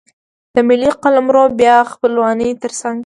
د 0.55 0.57
ملي 0.67 0.91
قلمرو 1.03 1.43
بیا 1.59 1.77
خپلونې 1.91 2.49
ترڅنګ. 2.61 2.97